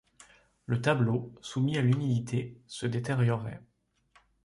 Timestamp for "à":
1.77-1.83